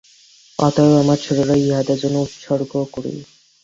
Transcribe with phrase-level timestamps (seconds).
[0.59, 3.13] অতএব আমার শরীরও ইঁহাদের জন্য উৎসর্গ করি।